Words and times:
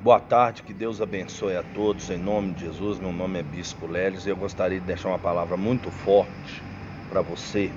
Boa 0.00 0.20
tarde, 0.20 0.62
que 0.62 0.72
Deus 0.72 1.02
abençoe 1.02 1.56
a 1.56 1.62
todos, 1.74 2.08
em 2.08 2.18
nome 2.18 2.52
de 2.52 2.66
Jesus. 2.66 3.00
Meu 3.00 3.12
nome 3.12 3.40
é 3.40 3.42
Bispo 3.42 3.84
Leles 3.84 4.26
e 4.26 4.28
eu 4.28 4.36
gostaria 4.36 4.78
de 4.78 4.86
deixar 4.86 5.08
uma 5.08 5.18
palavra 5.18 5.56
muito 5.56 5.90
forte 5.90 6.62
para 7.10 7.20
você, 7.20 7.68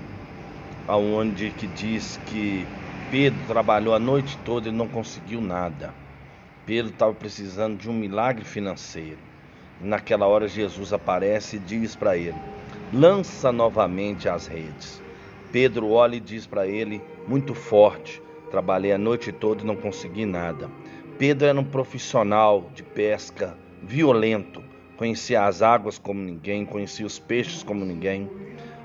aonde 0.87 1.49
que 1.49 1.65
diz 1.65 2.19
que 2.27 2.63
Pedro 3.09 3.39
trabalhou 3.47 3.95
a 3.95 3.99
noite 3.99 4.37
toda 4.45 4.69
e 4.69 4.71
não 4.71 4.87
conseguiu 4.87 5.41
nada. 5.41 5.95
Pedro 6.63 6.91
estava 6.91 7.11
precisando 7.11 7.79
de 7.79 7.89
um 7.89 7.93
milagre 7.93 8.45
financeiro. 8.45 9.17
Naquela 9.81 10.27
hora 10.27 10.47
Jesus 10.47 10.93
aparece 10.93 11.55
e 11.55 11.59
diz 11.59 11.95
para 11.95 12.15
ele: 12.15 12.37
lança 12.93 13.51
novamente 13.51 14.29
as 14.29 14.45
redes. 14.45 15.01
Pedro 15.51 15.89
olha 15.89 16.17
e 16.17 16.19
diz 16.19 16.45
para 16.45 16.67
ele, 16.67 17.01
muito 17.27 17.55
forte: 17.55 18.21
trabalhei 18.51 18.91
a 18.91 18.97
noite 18.99 19.31
toda 19.31 19.63
e 19.63 19.65
não 19.65 19.75
consegui 19.75 20.23
nada. 20.23 20.69
Pedro 21.21 21.47
era 21.47 21.59
um 21.59 21.63
profissional 21.63 22.71
de 22.73 22.81
pesca 22.81 23.55
violento, 23.83 24.63
conhecia 24.97 25.45
as 25.45 25.61
águas 25.61 25.99
como 25.99 26.19
ninguém, 26.19 26.65
conhecia 26.65 27.05
os 27.05 27.19
peixes 27.19 27.61
como 27.61 27.85
ninguém. 27.85 28.27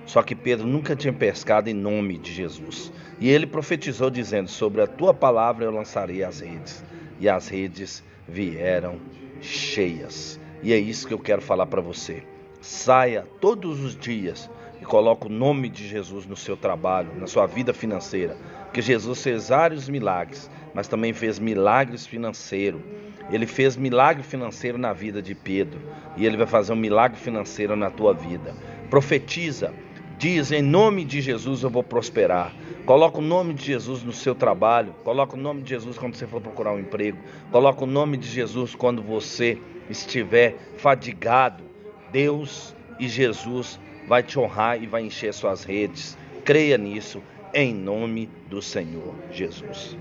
Só 0.05 0.23
que 0.23 0.35
Pedro 0.35 0.67
nunca 0.67 0.95
tinha 0.95 1.15
pescado 1.15 1.71
em 1.71 1.73
nome 1.73 2.19
de 2.19 2.31
Jesus. 2.35 2.93
E 3.19 3.31
ele 3.31 3.47
profetizou 3.47 4.11
dizendo: 4.11 4.51
Sobre 4.51 4.83
a 4.83 4.87
tua 4.87 5.15
palavra 5.15 5.65
eu 5.65 5.71
lançarei 5.71 6.23
as 6.23 6.41
redes. 6.41 6.85
E 7.19 7.27
as 7.27 7.49
redes 7.49 8.05
vieram 8.29 9.01
cheias. 9.41 10.39
E 10.63 10.75
é 10.75 10.79
isso 10.79 11.09
que 11.09 11.15
eu 11.15 11.19
quero 11.19 11.41
falar 11.41 11.65
para 11.65 11.81
você. 11.81 12.23
Saia 12.61 13.27
todos 13.41 13.81
os 13.81 13.97
dias 13.97 14.51
e 14.79 14.85
coloque 14.85 15.27
o 15.27 15.31
nome 15.31 15.71
de 15.71 15.89
Jesus 15.89 16.27
no 16.27 16.37
seu 16.37 16.55
trabalho, 16.55 17.19
na 17.19 17.27
sua 17.27 17.47
vida 17.47 17.73
financeira. 17.73 18.37
Porque 18.65 18.83
Jesus 18.83 19.23
fez 19.23 19.49
vários 19.49 19.89
milagres, 19.89 20.51
mas 20.77 20.87
também 20.87 21.15
fez 21.15 21.39
milagres 21.39 22.07
financeiros. 22.07 22.83
Ele 23.31 23.47
fez 23.47 23.79
milagre 23.79 24.23
financeiro 24.23 24.77
na 24.77 24.93
vida 24.93 25.23
de 25.23 25.35
Pedro 25.35 25.81
e 26.19 26.27
ele 26.27 26.37
vai 26.37 26.47
fazer 26.47 26.75
um 26.75 26.77
milagre 26.77 27.19
financeiro 27.19 27.75
na 27.75 27.91
tua 27.91 28.13
vida. 28.13 28.55
Profetiza, 28.91 29.73
diz 30.19 30.53
em 30.53 30.61
nome 30.61 31.03
de 31.03 31.23
Jesus 31.23 31.63
eu 31.63 31.71
vou 31.71 31.83
prosperar. 31.83 32.55
Coloca 32.85 33.19
o 33.19 33.23
nome 33.23 33.55
de 33.55 33.65
Jesus 33.65 34.03
no 34.03 34.13
seu 34.13 34.35
trabalho, 34.35 34.95
coloca 35.03 35.35
o 35.35 35.41
nome 35.41 35.63
de 35.63 35.71
Jesus 35.71 35.97
quando 35.97 36.15
você 36.15 36.27
for 36.27 36.43
procurar 36.43 36.75
um 36.75 36.79
emprego, 36.79 37.17
coloca 37.51 37.83
o 37.83 37.87
nome 37.87 38.19
de 38.19 38.29
Jesus 38.29 38.75
quando 38.75 39.01
você 39.01 39.59
estiver 39.89 40.57
fadigado. 40.77 41.65
Deus 42.13 42.77
e 43.01 43.09
Jesus 43.09 43.81
vai 44.07 44.23
te 44.23 44.39
honrar 44.39 44.81
e 44.81 44.87
vai 44.87 45.03
encher 45.03 45.33
suas 45.33 45.65
redes. 45.65 46.19
Creia 46.45 46.77
nisso, 46.77 47.23
em 47.55 47.75
nome 47.75 48.29
do 48.51 48.61
Senhor 48.61 49.15
Jesus. 49.33 49.97